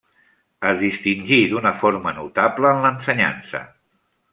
[0.69, 3.67] Es distingí d'una forma notable en l'ensenyança.